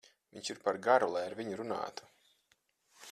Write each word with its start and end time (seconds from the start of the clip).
Viņš 0.37 0.47
ir 0.53 0.61
par 0.63 0.79
garu, 0.87 1.11
lai 1.15 1.21
ar 1.27 1.37
viņu 1.41 1.59
runātu. 1.61 2.11